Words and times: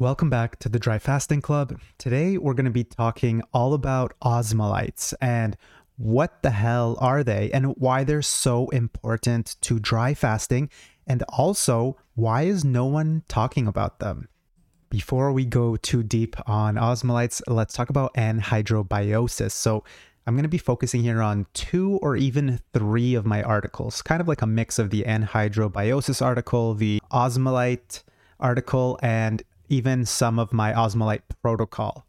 Welcome 0.00 0.30
back 0.30 0.58
to 0.60 0.70
the 0.70 0.78
Dry 0.78 0.98
Fasting 0.98 1.42
Club. 1.42 1.78
Today 1.98 2.38
we're 2.38 2.54
going 2.54 2.64
to 2.64 2.70
be 2.70 2.84
talking 2.84 3.42
all 3.52 3.74
about 3.74 4.14
osmolytes 4.22 5.12
and 5.20 5.58
what 5.98 6.42
the 6.42 6.48
hell 6.48 6.96
are 7.02 7.22
they 7.22 7.50
and 7.52 7.76
why 7.76 8.04
they're 8.04 8.22
so 8.22 8.70
important 8.70 9.56
to 9.60 9.78
dry 9.78 10.14
fasting 10.14 10.70
and 11.06 11.22
also 11.28 11.98
why 12.14 12.44
is 12.44 12.64
no 12.64 12.86
one 12.86 13.24
talking 13.28 13.66
about 13.66 13.98
them. 13.98 14.26
Before 14.88 15.32
we 15.32 15.44
go 15.44 15.76
too 15.76 16.02
deep 16.02 16.34
on 16.48 16.76
osmolytes, 16.76 17.42
let's 17.46 17.74
talk 17.74 17.90
about 17.90 18.14
anhydrobiosis. 18.14 19.52
So 19.52 19.84
I'm 20.26 20.34
going 20.34 20.44
to 20.44 20.48
be 20.48 20.56
focusing 20.56 21.02
here 21.02 21.20
on 21.20 21.44
two 21.52 21.98
or 22.00 22.16
even 22.16 22.58
three 22.72 23.14
of 23.14 23.26
my 23.26 23.42
articles, 23.42 24.00
kind 24.00 24.22
of 24.22 24.28
like 24.28 24.40
a 24.40 24.46
mix 24.46 24.78
of 24.78 24.88
the 24.88 25.02
anhydrobiosis 25.02 26.24
article, 26.24 26.72
the 26.72 27.02
osmolyte 27.12 28.02
article, 28.38 28.98
and 29.02 29.42
even 29.70 30.04
some 30.04 30.38
of 30.38 30.52
my 30.52 30.72
osmolyte 30.72 31.22
protocol. 31.42 32.06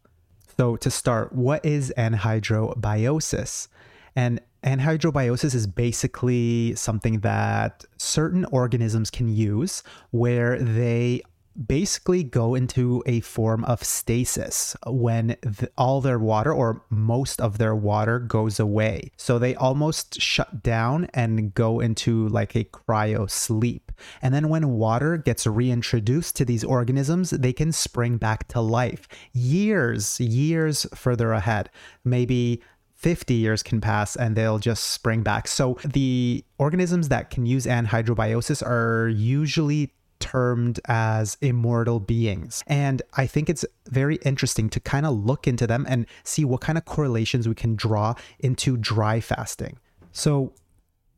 So, 0.58 0.76
to 0.76 0.90
start, 0.90 1.32
what 1.32 1.64
is 1.64 1.92
anhydrobiosis? 1.96 3.68
And 4.14 4.40
anhydrobiosis 4.62 5.54
is 5.54 5.66
basically 5.66 6.74
something 6.74 7.20
that 7.20 7.84
certain 7.96 8.44
organisms 8.46 9.10
can 9.10 9.34
use 9.34 9.82
where 10.10 10.58
they 10.58 11.22
basically 11.66 12.22
go 12.22 12.54
into 12.54 13.02
a 13.06 13.20
form 13.20 13.64
of 13.64 13.82
stasis 13.82 14.76
when 14.86 15.36
the, 15.42 15.70
all 15.76 16.00
their 16.00 16.18
water 16.18 16.52
or 16.52 16.82
most 16.90 17.40
of 17.40 17.58
their 17.58 17.74
water 17.74 18.18
goes 18.18 18.58
away. 18.58 19.10
So 19.16 19.38
they 19.38 19.54
almost 19.54 20.20
shut 20.20 20.62
down 20.62 21.08
and 21.14 21.54
go 21.54 21.80
into 21.80 22.28
like 22.28 22.54
a 22.54 22.64
cryo 22.64 23.30
sleep. 23.30 23.91
And 24.20 24.34
then 24.34 24.48
when 24.48 24.70
water 24.70 25.16
gets 25.16 25.46
reintroduced 25.46 26.36
to 26.36 26.44
these 26.44 26.64
organisms, 26.64 27.30
they 27.30 27.52
can 27.52 27.72
spring 27.72 28.16
back 28.16 28.48
to 28.48 28.60
life 28.60 29.08
years, 29.32 30.20
years 30.20 30.86
further 30.94 31.32
ahead. 31.32 31.70
Maybe 32.04 32.62
50 32.96 33.34
years 33.34 33.62
can 33.62 33.80
pass 33.80 34.14
and 34.14 34.36
they'll 34.36 34.60
just 34.60 34.84
spring 34.90 35.22
back. 35.22 35.48
So 35.48 35.78
the 35.84 36.44
organisms 36.58 37.08
that 37.08 37.30
can 37.30 37.46
use 37.46 37.66
anhydrobiosis 37.66 38.62
are 38.64 39.08
usually 39.08 39.92
termed 40.22 40.78
as 40.84 41.36
immortal 41.40 41.98
beings. 41.98 42.62
And 42.68 43.02
I 43.14 43.26
think 43.26 43.50
it's 43.50 43.64
very 43.88 44.16
interesting 44.24 44.70
to 44.70 44.78
kind 44.78 45.04
of 45.04 45.14
look 45.14 45.48
into 45.48 45.66
them 45.66 45.84
and 45.88 46.06
see 46.22 46.44
what 46.44 46.60
kind 46.60 46.78
of 46.78 46.84
correlations 46.84 47.48
we 47.48 47.56
can 47.56 47.74
draw 47.74 48.14
into 48.38 48.76
dry 48.76 49.20
fasting. 49.20 49.78
So, 50.12 50.52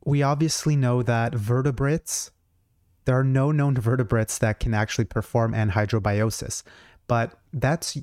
we 0.05 0.21
obviously 0.21 0.75
know 0.75 1.01
that 1.01 1.33
vertebrates, 1.33 2.31
there 3.05 3.17
are 3.17 3.23
no 3.23 3.51
known 3.51 3.75
vertebrates 3.75 4.37
that 4.39 4.59
can 4.59 4.73
actually 4.73 5.05
perform 5.05 5.53
anhydrobiosis, 5.53 6.63
but 7.07 7.39
that's 7.53 7.97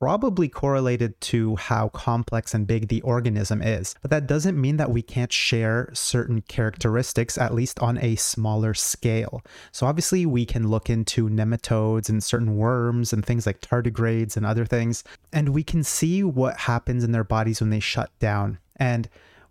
probably 0.00 0.48
correlated 0.48 1.20
to 1.20 1.54
how 1.56 1.90
complex 1.90 2.54
and 2.54 2.66
big 2.66 2.88
the 2.88 3.02
organism 3.02 3.60
is. 3.60 3.94
But 4.00 4.10
that 4.10 4.26
doesn't 4.26 4.58
mean 4.58 4.78
that 4.78 4.90
we 4.90 5.02
can't 5.02 5.32
share 5.32 5.90
certain 5.92 6.40
characteristics, 6.40 7.36
at 7.36 7.54
least 7.54 7.78
on 7.80 7.98
a 7.98 8.16
smaller 8.16 8.72
scale. 8.72 9.42
So, 9.72 9.86
obviously, 9.86 10.24
we 10.24 10.46
can 10.46 10.68
look 10.68 10.88
into 10.88 11.28
nematodes 11.28 12.08
and 12.08 12.24
certain 12.24 12.56
worms 12.56 13.12
and 13.12 13.24
things 13.24 13.44
like 13.46 13.60
tardigrades 13.60 14.38
and 14.38 14.46
other 14.46 14.64
things, 14.64 15.04
and 15.32 15.50
we 15.50 15.62
can 15.62 15.84
see 15.84 16.24
what 16.24 16.56
happens 16.56 17.04
in 17.04 17.12
their 17.12 17.24
bodies 17.24 17.60
when 17.60 17.70
they 17.70 17.80
shut 17.80 18.10
down. 18.18 18.58
And 18.76 19.06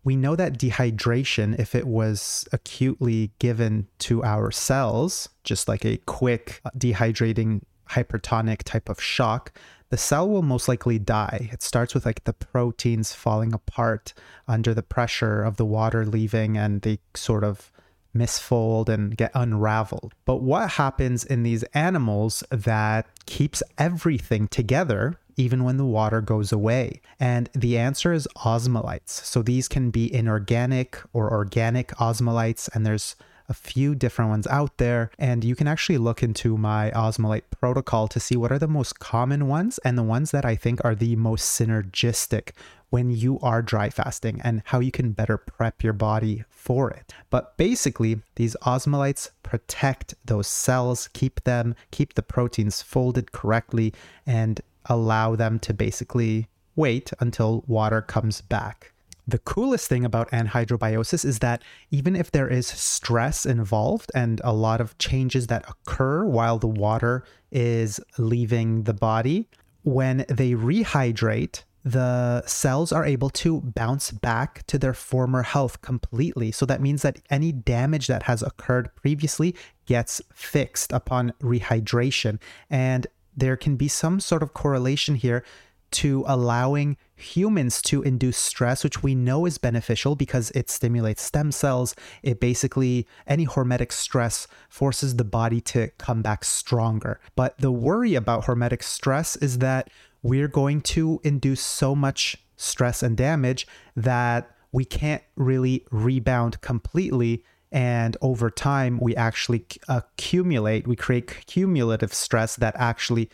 we 0.09 0.15
know 0.15 0.35
that 0.35 0.57
dehydration, 0.57 1.59
if 1.59 1.75
it 1.75 1.85
was 1.85 2.43
acutely 2.51 3.29
given 3.37 3.87
to 3.99 4.23
our 4.23 4.49
cells, 4.49 5.29
just 5.43 5.67
like 5.67 5.85
a 5.85 5.97
quick 6.07 6.61
uh, 6.65 6.71
dehydrating 6.75 7.61
hypertonic 7.91 8.63
type 8.63 8.89
of 8.89 8.99
shock, 8.99 9.55
the 9.89 9.97
cell 9.97 10.27
will 10.27 10.41
most 10.41 10.67
likely 10.67 10.97
die. 10.97 11.51
It 11.53 11.61
starts 11.61 11.93
with 11.93 12.07
like 12.07 12.23
the 12.23 12.33
proteins 12.33 13.13
falling 13.13 13.53
apart 13.53 14.15
under 14.47 14.73
the 14.73 14.81
pressure 14.81 15.43
of 15.43 15.57
the 15.57 15.65
water 15.65 16.07
leaving 16.07 16.57
and 16.57 16.81
they 16.81 16.97
sort 17.13 17.43
of 17.43 17.71
misfold 18.15 18.89
and 18.89 19.15
get 19.15 19.29
unraveled. 19.35 20.15
But 20.25 20.37
what 20.37 20.71
happens 20.71 21.23
in 21.23 21.43
these 21.43 21.61
animals 21.75 22.43
that 22.49 23.05
keeps 23.27 23.61
everything 23.77 24.47
together 24.47 25.19
even 25.39 25.63
when 25.63 25.77
the 25.77 25.85
water 25.85 26.21
goes 26.21 26.51
away? 26.51 27.01
And 27.19 27.49
the 27.53 27.77
answer 27.77 28.11
is 28.13 28.27
osmolytes. 28.37 29.09
So 29.09 29.41
these 29.41 29.67
can 29.67 29.89
be 29.89 30.13
inorganic 30.13 30.99
or 31.13 31.31
organic 31.31 31.89
osmolytes, 31.95 32.69
and 32.75 32.85
there's 32.85 33.15
a 33.49 33.53
few 33.53 33.95
different 33.95 34.29
ones 34.29 34.45
out 34.47 34.77
there, 34.77 35.09
and 35.17 35.43
you 35.43 35.55
can 35.55 35.67
actually 35.67 35.97
look 35.97 36.21
into 36.21 36.55
my 36.55 36.91
Osmolyte 36.91 37.49
protocol 37.59 38.07
to 38.07 38.19
see 38.19 38.37
what 38.37 38.51
are 38.51 38.59
the 38.59 38.67
most 38.67 38.99
common 38.99 39.47
ones 39.47 39.79
and 39.79 39.97
the 39.97 40.03
ones 40.03 40.29
that 40.31 40.45
I 40.45 40.55
think 40.55 40.85
are 40.85 40.93
the 40.93 41.15
most 41.15 41.59
synergistic 41.59 42.51
when 42.91 43.09
you 43.09 43.39
are 43.39 43.61
dry 43.61 43.89
fasting 43.89 44.39
and 44.43 44.61
how 44.65 44.79
you 44.79 44.91
can 44.91 45.11
better 45.11 45.37
prep 45.37 45.83
your 45.83 45.93
body 45.93 46.43
for 46.49 46.89
it. 46.91 47.13
But 47.29 47.57
basically, 47.57 48.21
these 48.35 48.55
osmolytes 48.61 49.31
protect 49.43 50.13
those 50.25 50.47
cells, 50.47 51.09
keep 51.13 51.43
them, 51.43 51.75
keep 51.91 52.13
the 52.13 52.23
proteins 52.23 52.81
folded 52.81 53.31
correctly, 53.31 53.93
and 54.25 54.61
allow 54.89 55.35
them 55.35 55.59
to 55.59 55.73
basically 55.73 56.47
wait 56.75 57.11
until 57.19 57.63
water 57.67 58.01
comes 58.01 58.41
back. 58.41 58.93
The 59.27 59.39
coolest 59.39 59.87
thing 59.87 60.05
about 60.05 60.31
anhydrobiosis 60.31 61.23
is 61.23 61.39
that 61.39 61.61
even 61.91 62.15
if 62.15 62.31
there 62.31 62.47
is 62.47 62.65
stress 62.65 63.45
involved 63.45 64.11
and 64.15 64.41
a 64.43 64.53
lot 64.53 64.81
of 64.81 64.97
changes 64.97 65.47
that 65.47 65.69
occur 65.69 66.25
while 66.25 66.57
the 66.57 66.67
water 66.67 67.23
is 67.51 67.99
leaving 68.17 68.83
the 68.83 68.93
body, 68.93 69.47
when 69.83 70.25
they 70.29 70.53
rehydrate, 70.53 71.63
the 71.85 72.43
cells 72.45 72.91
are 72.91 73.05
able 73.05 73.29
to 73.29 73.61
bounce 73.61 74.11
back 74.11 74.65
to 74.67 74.77
their 74.77 74.93
former 74.93 75.43
health 75.43 75.81
completely. 75.81 76.51
So 76.51 76.65
that 76.65 76.81
means 76.81 77.03
that 77.03 77.21
any 77.29 77.51
damage 77.51 78.07
that 78.07 78.23
has 78.23 78.41
occurred 78.41 78.93
previously 78.95 79.55
gets 79.85 80.21
fixed 80.33 80.91
upon 80.91 81.33
rehydration. 81.41 82.39
And 82.69 83.07
there 83.35 83.57
can 83.57 83.75
be 83.75 83.87
some 83.87 84.19
sort 84.19 84.43
of 84.43 84.53
correlation 84.53 85.15
here 85.15 85.43
to 85.91 86.23
allowing 86.27 86.97
humans 87.15 87.81
to 87.81 88.01
induce 88.03 88.37
stress, 88.37 88.83
which 88.83 89.01
we 89.01 89.15
know 89.15 89.45
is 89.45 89.57
beneficial 89.57 90.15
because 90.15 90.51
it 90.51 90.69
stimulates 90.69 91.21
stem 91.21 91.51
cells. 91.51 91.95
It 92.21 92.39
basically, 92.39 93.07
any 93.27 93.45
hormetic 93.45 93.91
stress 93.91 94.47
forces 94.69 95.15
the 95.15 95.23
body 95.23 95.61
to 95.61 95.89
come 95.97 96.21
back 96.21 96.43
stronger. 96.43 97.19
But 97.35 97.57
the 97.57 97.71
worry 97.71 98.15
about 98.15 98.45
hormetic 98.45 98.83
stress 98.83 99.35
is 99.37 99.57
that 99.59 99.89
we're 100.21 100.47
going 100.47 100.81
to 100.81 101.19
induce 101.23 101.61
so 101.61 101.95
much 101.95 102.37
stress 102.55 103.01
and 103.01 103.17
damage 103.17 103.67
that 103.95 104.51
we 104.71 104.85
can't 104.85 105.23
really 105.35 105.85
rebound 105.91 106.61
completely. 106.61 107.43
And 107.71 108.17
over 108.21 108.49
time, 108.49 108.99
we 108.99 109.15
actually 109.15 109.65
accumulate, 109.87 110.87
we 110.87 110.95
create 110.95 111.45
cumulative 111.45 112.13
stress 112.13 112.55
that 112.55 112.75
actually 112.77 113.29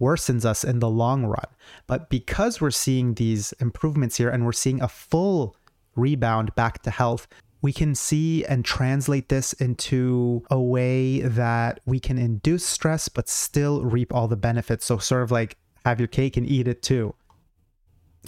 worsens 0.00 0.44
us 0.44 0.62
in 0.64 0.78
the 0.78 0.90
long 0.90 1.24
run. 1.24 1.46
But 1.86 2.10
because 2.10 2.60
we're 2.60 2.70
seeing 2.70 3.14
these 3.14 3.52
improvements 3.54 4.16
here 4.16 4.30
and 4.30 4.44
we're 4.44 4.52
seeing 4.52 4.82
a 4.82 4.88
full 4.88 5.56
rebound 5.96 6.54
back 6.54 6.82
to 6.82 6.90
health, 6.90 7.26
we 7.60 7.72
can 7.72 7.94
see 7.94 8.44
and 8.44 8.64
translate 8.64 9.28
this 9.28 9.52
into 9.54 10.44
a 10.50 10.60
way 10.60 11.20
that 11.20 11.80
we 11.86 11.98
can 11.98 12.18
induce 12.18 12.64
stress 12.64 13.08
but 13.08 13.28
still 13.28 13.82
reap 13.82 14.14
all 14.14 14.28
the 14.28 14.36
benefits. 14.36 14.84
So, 14.84 14.98
sort 14.98 15.22
of 15.22 15.32
like 15.32 15.56
have 15.84 15.98
your 15.98 16.06
cake 16.06 16.36
and 16.36 16.48
eat 16.48 16.68
it 16.68 16.82
too. 16.82 17.14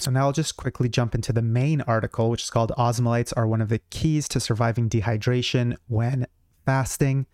So, 0.01 0.09
now 0.09 0.21
I'll 0.21 0.31
just 0.31 0.57
quickly 0.57 0.89
jump 0.89 1.13
into 1.13 1.31
the 1.31 1.43
main 1.43 1.81
article, 1.81 2.31
which 2.31 2.41
is 2.41 2.49
called 2.49 2.71
Osmolytes 2.75 3.33
Are 3.37 3.45
One 3.45 3.61
of 3.61 3.69
the 3.69 3.77
Keys 3.91 4.27
to 4.29 4.39
Surviving 4.39 4.89
Dehydration 4.89 5.75
When 5.87 6.25
Fasting 6.65 7.27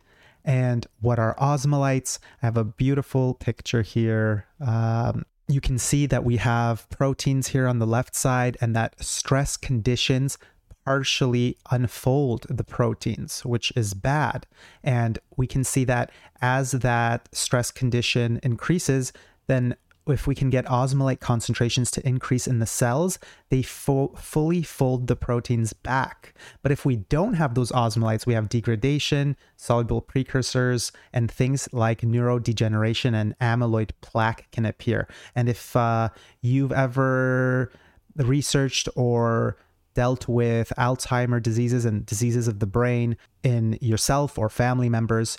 and 0.43 0.85
what 0.99 1.17
are 1.17 1.33
osmolytes. 1.35 2.19
I 2.41 2.45
have 2.45 2.57
a 2.57 2.65
beautiful 2.65 3.35
picture 3.35 3.83
here. 3.83 4.47
Um, 4.59 5.25
you 5.47 5.61
can 5.61 5.77
see 5.77 6.07
that 6.07 6.25
we 6.25 6.37
have 6.37 6.89
proteins 6.89 7.47
here 7.47 7.67
on 7.67 7.79
the 7.79 7.87
left 7.87 8.15
side, 8.15 8.57
and 8.59 8.75
that 8.75 9.01
stress 9.01 9.55
conditions 9.55 10.37
partially 10.83 11.57
unfold 11.71 12.47
the 12.49 12.65
proteins, 12.65 13.45
which 13.45 13.71
is 13.77 13.93
bad. 13.93 14.45
And 14.83 15.19
we 15.37 15.47
can 15.47 15.63
see 15.63 15.85
that 15.85 16.11
as 16.41 16.71
that 16.71 17.29
stress 17.31 17.71
condition 17.71 18.41
increases, 18.43 19.13
then 19.47 19.77
if 20.09 20.27
we 20.27 20.35
can 20.35 20.49
get 20.49 20.65
osmolyte 20.65 21.19
concentrations 21.19 21.91
to 21.91 22.07
increase 22.07 22.47
in 22.47 22.59
the 22.59 22.65
cells, 22.65 23.19
they 23.49 23.61
fo- 23.61 24.13
fully 24.17 24.63
fold 24.63 25.07
the 25.07 25.15
proteins 25.15 25.73
back. 25.73 26.33
But 26.61 26.71
if 26.71 26.85
we 26.85 26.97
don't 26.97 27.33
have 27.33 27.55
those 27.55 27.71
osmolytes, 27.71 28.25
we 28.25 28.33
have 28.33 28.49
degradation, 28.49 29.35
soluble 29.55 30.01
precursors, 30.01 30.91
and 31.13 31.31
things 31.31 31.67
like 31.71 32.01
neurodegeneration 32.01 33.13
and 33.13 33.37
amyloid 33.39 33.91
plaque 34.01 34.49
can 34.51 34.65
appear. 34.65 35.07
And 35.35 35.49
if 35.49 35.75
uh, 35.75 36.09
you've 36.41 36.71
ever 36.71 37.71
researched 38.15 38.89
or 38.95 39.57
dealt 39.93 40.27
with 40.27 40.71
Alzheimer 40.77 41.41
diseases 41.41 41.85
and 41.85 42.05
diseases 42.05 42.47
of 42.47 42.59
the 42.59 42.67
brain 42.67 43.17
in 43.43 43.77
yourself 43.81 44.37
or 44.37 44.49
family 44.49 44.89
members, 44.89 45.37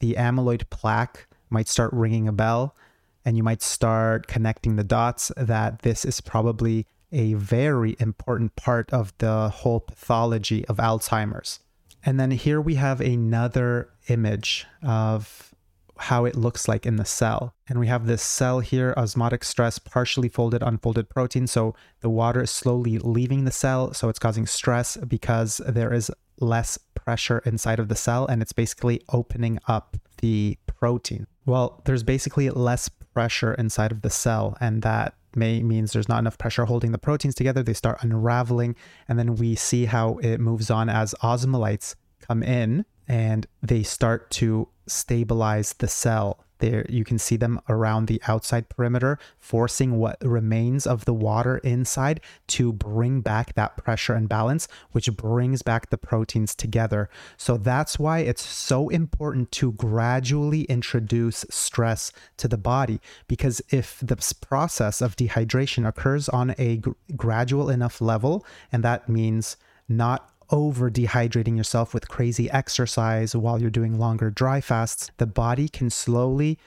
the 0.00 0.14
amyloid 0.14 0.68
plaque 0.70 1.26
might 1.50 1.68
start 1.68 1.92
ringing 1.92 2.28
a 2.28 2.32
bell 2.32 2.76
and 3.26 3.36
you 3.36 3.42
might 3.42 3.60
start 3.60 4.28
connecting 4.28 4.76
the 4.76 4.84
dots 4.84 5.32
that 5.36 5.82
this 5.82 6.04
is 6.04 6.20
probably 6.20 6.86
a 7.12 7.34
very 7.34 7.96
important 7.98 8.54
part 8.56 8.90
of 8.92 9.12
the 9.18 9.48
whole 9.48 9.80
pathology 9.80 10.64
of 10.66 10.76
Alzheimer's. 10.76 11.60
And 12.04 12.20
then 12.20 12.30
here 12.30 12.60
we 12.60 12.76
have 12.76 13.00
another 13.00 13.90
image 14.08 14.64
of 14.80 15.52
how 15.98 16.24
it 16.24 16.36
looks 16.36 16.68
like 16.68 16.86
in 16.86 16.96
the 16.96 17.04
cell. 17.04 17.54
And 17.68 17.80
we 17.80 17.88
have 17.88 18.06
this 18.06 18.22
cell 18.22 18.60
here, 18.60 18.94
osmotic 18.96 19.42
stress, 19.42 19.78
partially 19.78 20.28
folded, 20.28 20.62
unfolded 20.62 21.08
protein. 21.08 21.48
So 21.48 21.74
the 22.00 22.10
water 22.10 22.42
is 22.42 22.50
slowly 22.50 22.98
leaving 22.98 23.44
the 23.44 23.50
cell. 23.50 23.92
So 23.92 24.08
it's 24.08 24.18
causing 24.20 24.46
stress 24.46 24.96
because 24.98 25.60
there 25.66 25.92
is 25.92 26.12
less 26.38 26.78
pressure 26.94 27.38
inside 27.46 27.80
of 27.80 27.88
the 27.88 27.94
cell 27.96 28.26
and 28.26 28.42
it's 28.42 28.52
basically 28.52 29.02
opening 29.08 29.58
up 29.66 29.96
the 30.18 30.58
protein. 30.66 31.26
Well, 31.46 31.82
there's 31.86 32.02
basically 32.02 32.50
less 32.50 32.88
pressure 33.16 33.54
inside 33.54 33.92
of 33.92 34.02
the 34.02 34.10
cell, 34.10 34.58
and 34.60 34.82
that 34.82 35.14
may 35.34 35.62
means 35.62 35.92
there's 35.92 36.08
not 36.08 36.18
enough 36.18 36.36
pressure 36.36 36.66
holding 36.66 36.92
the 36.92 36.98
proteins 36.98 37.34
together. 37.34 37.62
They 37.62 37.72
start 37.72 38.02
unraveling, 38.02 38.76
and 39.08 39.18
then 39.18 39.36
we 39.36 39.54
see 39.54 39.86
how 39.86 40.18
it 40.18 40.38
moves 40.38 40.70
on 40.70 40.90
as 40.90 41.14
osmolytes 41.22 41.94
come 42.20 42.42
in 42.42 42.84
and 43.08 43.46
they 43.62 43.82
start 43.82 44.30
to 44.32 44.68
stabilize 44.86 45.72
the 45.78 45.88
cell 45.88 46.44
there 46.58 46.86
you 46.88 47.04
can 47.04 47.18
see 47.18 47.36
them 47.36 47.60
around 47.68 48.06
the 48.06 48.20
outside 48.28 48.68
perimeter 48.68 49.18
forcing 49.38 49.98
what 49.98 50.16
remains 50.22 50.86
of 50.86 51.04
the 51.04 51.14
water 51.14 51.58
inside 51.58 52.20
to 52.46 52.72
bring 52.72 53.20
back 53.20 53.54
that 53.54 53.76
pressure 53.76 54.14
and 54.14 54.28
balance 54.28 54.68
which 54.92 55.14
brings 55.16 55.62
back 55.62 55.90
the 55.90 55.98
proteins 55.98 56.54
together. 56.54 57.08
So 57.36 57.56
that's 57.56 57.98
why 57.98 58.20
it's 58.20 58.44
so 58.44 58.88
important 58.88 59.52
to 59.52 59.72
gradually 59.72 60.62
introduce 60.62 61.44
stress 61.50 62.12
to 62.38 62.48
the 62.48 62.58
body 62.58 63.00
because 63.28 63.60
if 63.70 64.00
this 64.00 64.32
process 64.32 65.00
of 65.00 65.16
dehydration 65.16 65.86
occurs 65.86 66.28
on 66.28 66.54
a 66.58 66.80
gradual 67.16 67.70
enough 67.70 68.00
level 68.00 68.44
and 68.72 68.82
that 68.82 69.08
means 69.08 69.56
not 69.88 70.30
over 70.50 70.90
dehydrating 70.90 71.56
yourself 71.56 71.92
with 71.92 72.08
crazy 72.08 72.50
exercise 72.50 73.34
while 73.34 73.60
you're 73.60 73.70
doing 73.70 73.98
longer 73.98 74.30
dry 74.30 74.60
fasts, 74.60 75.10
the 75.16 75.26
body 75.26 75.68
can 75.68 75.90
slowly 75.90 76.58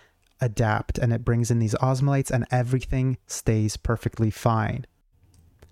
adapt 0.42 0.98
and 0.98 1.12
it 1.12 1.26
brings 1.26 1.52
in 1.52 1.60
these 1.60 1.76
osmolytes 1.76 2.32
and 2.32 2.46
everything 2.52 3.18
stays 3.28 3.78
perfectly 3.78 4.30
fine. 4.30 4.86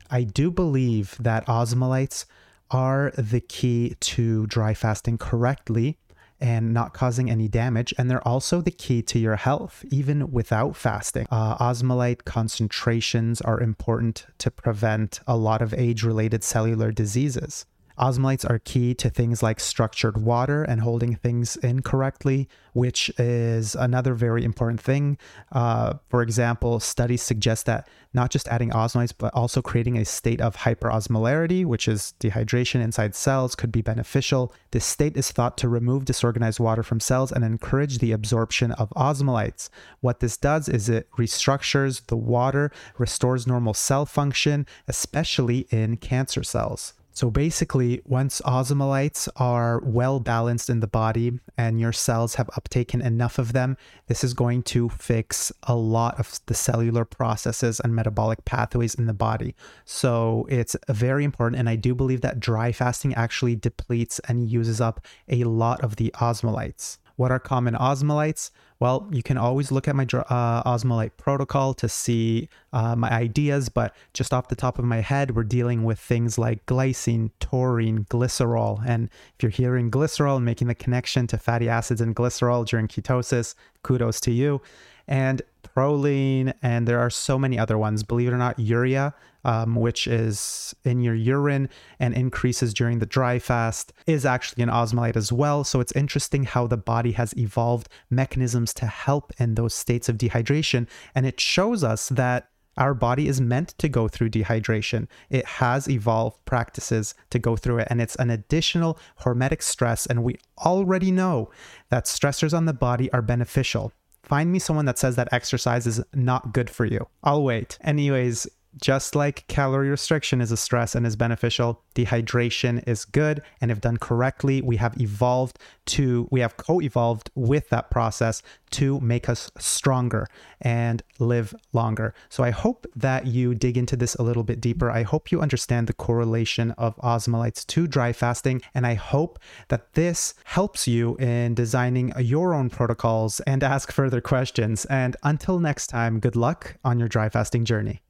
I 0.09 0.23
do 0.23 0.51
believe 0.51 1.17
that 1.19 1.45
osmolytes 1.47 2.25
are 2.71 3.11
the 3.17 3.41
key 3.41 3.95
to 3.99 4.45
dry 4.47 4.73
fasting 4.73 5.17
correctly 5.17 5.97
and 6.39 6.73
not 6.73 6.93
causing 6.93 7.29
any 7.29 7.47
damage. 7.47 7.93
And 7.97 8.09
they're 8.09 8.27
also 8.27 8.61
the 8.61 8.71
key 8.71 9.01
to 9.03 9.19
your 9.19 9.37
health, 9.37 9.83
even 9.89 10.31
without 10.31 10.75
fasting. 10.75 11.25
Uh, 11.31 11.57
osmolyte 11.57 12.25
concentrations 12.25 13.41
are 13.41 13.59
important 13.59 14.27
to 14.37 14.51
prevent 14.51 15.19
a 15.25 15.35
lot 15.35 15.61
of 15.61 15.73
age 15.73 16.03
related 16.03 16.43
cellular 16.43 16.91
diseases. 16.91 17.65
Osmolytes 17.99 18.47
are 18.47 18.59
key 18.59 18.93
to 18.93 19.09
things 19.09 19.41
like 19.41 19.59
structured 19.59 20.17
water 20.17 20.63
and 20.63 20.81
holding 20.81 21.15
things 21.15 21.55
in 21.57 21.81
correctly, 21.81 22.47
which 22.73 23.09
is 23.17 23.73
another 23.73 24.13
very 24.13 24.43
important 24.43 24.79
thing. 24.79 25.17
Uh, 25.51 25.95
for 26.07 26.21
example, 26.21 26.79
studies 26.79 27.23
suggest 27.23 27.65
that 27.65 27.87
not 28.13 28.29
just 28.29 28.47
adding 28.49 28.69
osmolytes, 28.69 29.13
but 29.17 29.33
also 29.33 29.63
creating 29.63 29.97
a 29.97 30.05
state 30.05 30.39
of 30.41 30.57
hyperosmolarity, 30.57 31.65
which 31.65 31.87
is 31.87 32.13
dehydration 32.19 32.81
inside 32.81 33.15
cells, 33.15 33.55
could 33.55 33.71
be 33.71 33.81
beneficial. 33.81 34.53
This 34.71 34.85
state 34.85 35.17
is 35.17 35.31
thought 35.31 35.57
to 35.57 35.69
remove 35.69 36.05
disorganized 36.05 36.59
water 36.59 36.83
from 36.83 36.99
cells 36.99 37.31
and 37.31 37.43
encourage 37.43 37.97
the 37.97 38.11
absorption 38.11 38.73
of 38.73 38.91
osmolytes. 38.91 39.69
What 40.01 40.19
this 40.19 40.37
does 40.37 40.69
is 40.69 40.87
it 40.87 41.09
restructures 41.17 42.05
the 42.05 42.17
water, 42.17 42.71
restores 42.99 43.47
normal 43.47 43.73
cell 43.73 44.05
function, 44.05 44.67
especially 44.87 45.67
in 45.71 45.97
cancer 45.97 46.43
cells. 46.43 46.93
So 47.17 47.31
basically, 47.31 47.99
once 48.05 48.43
osmolytes 48.45 49.27
are 49.37 49.81
well 49.83 50.19
balanced 50.19 50.69
in 50.69 50.81
the 50.81 50.87
body 50.87 51.39
and 51.57 51.79
your 51.79 51.91
cells 51.91 52.35
have 52.35 52.45
uptaken 52.49 53.03
enough 53.03 53.39
of 53.39 53.53
them, 53.53 53.75
this 54.05 54.23
is 54.23 54.35
going 54.35 54.61
to 54.73 54.89
fix 54.89 55.51
a 55.63 55.75
lot 55.75 56.19
of 56.19 56.39
the 56.45 56.53
cellular 56.53 57.05
processes 57.05 57.79
and 57.79 57.95
metabolic 57.95 58.45
pathways 58.45 58.93
in 58.93 59.07
the 59.07 59.15
body. 59.15 59.55
So 59.83 60.45
it's 60.47 60.75
very 60.89 61.23
important. 61.23 61.59
And 61.59 61.67
I 61.67 61.75
do 61.75 61.95
believe 61.95 62.21
that 62.21 62.39
dry 62.39 62.71
fasting 62.71 63.15
actually 63.15 63.55
depletes 63.55 64.19
and 64.27 64.47
uses 64.51 64.79
up 64.79 65.03
a 65.27 65.43
lot 65.45 65.83
of 65.83 65.95
the 65.95 66.11
osmolytes. 66.17 66.99
What 67.17 67.31
are 67.31 67.39
common 67.39 67.73
osmolytes? 67.73 68.51
Well, 68.79 69.09
you 69.11 69.23
can 69.23 69.37
always 69.37 69.71
look 69.71 69.87
at 69.87 69.95
my 69.95 70.03
uh, 70.03 70.63
osmolyte 70.63 71.17
protocol 71.17 71.73
to 71.73 71.89
see 71.89 72.47
uh, 72.73 72.95
my 72.95 73.11
ideas, 73.11 73.69
but 73.69 73.95
just 74.13 74.33
off 74.33 74.49
the 74.49 74.55
top 74.55 74.77
of 74.77 74.85
my 74.85 75.01
head, 75.01 75.35
we're 75.35 75.43
dealing 75.43 75.83
with 75.83 75.99
things 75.99 76.37
like 76.37 76.63
glycine, 76.67 77.31
taurine, 77.39 78.05
glycerol. 78.05 78.81
And 78.85 79.09
if 79.35 79.43
you're 79.43 79.49
hearing 79.49 79.89
glycerol 79.89 80.37
and 80.37 80.45
making 80.45 80.67
the 80.67 80.75
connection 80.75 81.25
to 81.27 81.37
fatty 81.39 81.67
acids 81.67 82.01
and 82.01 82.15
glycerol 82.15 82.67
during 82.67 82.87
ketosis, 82.87 83.55
kudos 83.81 84.19
to 84.21 84.31
you 84.31 84.61
and 85.07 85.41
proline, 85.77 86.53
and 86.61 86.87
there 86.87 86.99
are 86.99 87.09
so 87.09 87.37
many 87.37 87.59
other 87.59 87.77
ones. 87.77 88.03
Believe 88.03 88.29
it 88.29 88.33
or 88.33 88.37
not, 88.37 88.57
urea, 88.57 89.13
um, 89.45 89.75
which 89.75 90.07
is 90.07 90.75
in 90.83 91.01
your 91.01 91.13
urine 91.13 91.69
and 91.99 92.13
increases 92.15 92.73
during 92.73 92.99
the 92.99 93.05
dry 93.05 93.37
fast, 93.37 93.93
is 94.07 94.25
actually 94.25 94.63
an 94.63 94.69
osmolyte 94.69 95.15
as 95.15 95.31
well. 95.31 95.63
So 95.63 95.79
it's 95.79 95.91
interesting 95.91 96.43
how 96.43 96.65
the 96.67 96.77
body 96.77 97.11
has 97.11 97.37
evolved 97.37 97.89
mechanisms 98.09 98.73
to 98.75 98.87
help 98.87 99.31
in 99.37 99.55
those 99.55 99.73
states 99.73 100.09
of 100.09 100.17
dehydration. 100.17 100.87
And 101.13 101.25
it 101.25 101.39
shows 101.39 101.83
us 101.83 102.09
that 102.09 102.49
our 102.77 102.93
body 102.93 103.27
is 103.27 103.41
meant 103.41 103.69
to 103.79 103.89
go 103.89 104.07
through 104.07 104.29
dehydration. 104.29 105.07
It 105.29 105.45
has 105.45 105.89
evolved 105.89 106.43
practices 106.45 107.15
to 107.31 107.39
go 107.39 107.55
through 107.55 107.79
it, 107.79 107.87
and 107.89 108.01
it's 108.01 108.15
an 108.17 108.29
additional 108.29 108.99
hormetic 109.21 109.61
stress. 109.61 110.05
And 110.05 110.23
we 110.23 110.37
already 110.65 111.11
know 111.11 111.49
that 111.89 112.05
stressors 112.05 112.55
on 112.55 112.65
the 112.65 112.73
body 112.73 113.11
are 113.13 113.21
beneficial. 113.21 113.91
Find 114.27 114.51
me 114.51 114.59
someone 114.59 114.85
that 114.85 114.99
says 114.99 115.15
that 115.15 115.29
exercise 115.31 115.87
is 115.87 116.03
not 116.13 116.53
good 116.53 116.69
for 116.69 116.85
you. 116.85 117.07
I'll 117.23 117.43
wait. 117.43 117.77
Anyways, 117.81 118.47
just 118.81 119.15
like 119.15 119.47
calorie 119.47 119.89
restriction 119.89 120.41
is 120.41 120.51
a 120.51 120.57
stress 120.57 120.95
and 120.95 121.05
is 121.05 121.15
beneficial, 121.15 121.83
dehydration 121.95 122.83
is 122.87 123.05
good. 123.05 123.41
And 123.61 123.71
if 123.71 123.81
done 123.81 123.97
correctly, 123.97 124.61
we 124.61 124.77
have 124.77 124.99
evolved 124.99 125.59
to, 125.87 126.27
we 126.31 126.39
have 126.39 126.57
co 126.57 126.81
evolved 126.81 127.29
with 127.35 127.69
that 127.69 127.89
process 127.89 128.41
to 128.71 128.99
make 128.99 129.29
us 129.29 129.51
stronger 129.57 130.27
and 130.61 131.01
live 131.19 131.55
longer. 131.73 132.13
So 132.29 132.43
I 132.43 132.51
hope 132.51 132.85
that 132.95 133.27
you 133.27 133.55
dig 133.55 133.77
into 133.77 133.95
this 133.95 134.15
a 134.15 134.23
little 134.23 134.43
bit 134.43 134.61
deeper. 134.61 134.91
I 134.91 135.03
hope 135.03 135.31
you 135.31 135.41
understand 135.41 135.87
the 135.87 135.93
correlation 135.93 136.71
of 136.71 136.95
osmolytes 136.97 137.65
to 137.67 137.87
dry 137.87 138.13
fasting. 138.13 138.61
And 138.73 138.85
I 138.85 138.95
hope 138.95 139.39
that 139.69 139.93
this 139.93 140.33
helps 140.43 140.87
you 140.87 141.15
in 141.17 141.53
designing 141.53 142.13
your 142.19 142.53
own 142.53 142.69
protocols 142.69 143.39
and 143.41 143.63
ask 143.63 143.91
further 143.91 144.21
questions. 144.21 144.85
And 144.85 145.15
until 145.23 145.59
next 145.59 145.87
time, 145.87 146.19
good 146.19 146.35
luck 146.35 146.75
on 146.83 146.99
your 146.99 147.07
dry 147.07 147.29
fasting 147.29 147.65
journey. 147.65 148.01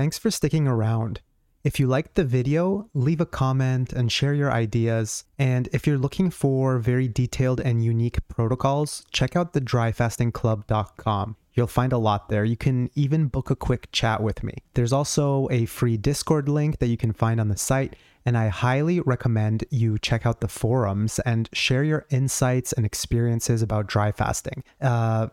Thanks 0.00 0.16
for 0.16 0.30
sticking 0.30 0.66
around. 0.66 1.20
If 1.62 1.78
you 1.78 1.86
liked 1.86 2.14
the 2.14 2.24
video, 2.24 2.88
leave 2.94 3.20
a 3.20 3.26
comment 3.26 3.92
and 3.92 4.10
share 4.10 4.32
your 4.32 4.50
ideas. 4.50 5.24
And 5.38 5.68
if 5.74 5.86
you're 5.86 5.98
looking 5.98 6.30
for 6.30 6.78
very 6.78 7.06
detailed 7.06 7.60
and 7.60 7.84
unique 7.84 8.26
protocols, 8.26 9.04
check 9.12 9.36
out 9.36 9.52
the 9.52 9.60
dryfastingclub.com. 9.60 11.36
You'll 11.52 11.66
find 11.66 11.92
a 11.92 11.98
lot 11.98 12.30
there. 12.30 12.46
You 12.46 12.56
can 12.56 12.88
even 12.94 13.26
book 13.26 13.50
a 13.50 13.54
quick 13.54 13.92
chat 13.92 14.22
with 14.22 14.42
me. 14.42 14.54
There's 14.72 14.94
also 14.94 15.48
a 15.50 15.66
free 15.66 15.98
Discord 15.98 16.48
link 16.48 16.78
that 16.78 16.88
you 16.88 16.96
can 16.96 17.12
find 17.12 17.38
on 17.38 17.48
the 17.48 17.58
site, 17.58 17.94
and 18.24 18.38
I 18.38 18.48
highly 18.48 19.00
recommend 19.00 19.64
you 19.68 19.98
check 19.98 20.24
out 20.24 20.40
the 20.40 20.48
forums 20.48 21.18
and 21.26 21.46
share 21.52 21.84
your 21.84 22.06
insights 22.08 22.72
and 22.72 22.86
experiences 22.86 23.60
about 23.60 23.86
dry 23.86 24.12
fasting. 24.12 24.64
Uh, 24.80 25.26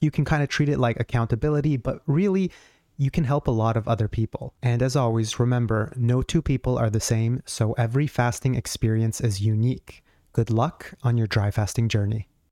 you 0.00 0.12
can 0.12 0.24
kind 0.24 0.44
of 0.44 0.48
treat 0.48 0.68
it 0.68 0.78
like 0.78 1.00
accountability, 1.00 1.76
but 1.76 2.02
really, 2.06 2.52
you 3.02 3.10
can 3.10 3.24
help 3.24 3.48
a 3.48 3.50
lot 3.50 3.76
of 3.76 3.88
other 3.88 4.06
people. 4.06 4.54
And 4.62 4.80
as 4.80 4.94
always, 4.94 5.40
remember 5.40 5.92
no 5.96 6.22
two 6.22 6.40
people 6.40 6.78
are 6.78 6.88
the 6.88 7.00
same, 7.00 7.42
so 7.44 7.72
every 7.72 8.06
fasting 8.06 8.54
experience 8.54 9.20
is 9.20 9.40
unique. 9.40 10.04
Good 10.32 10.50
luck 10.50 10.94
on 11.02 11.18
your 11.18 11.26
dry 11.26 11.50
fasting 11.50 11.88
journey. 11.88 12.28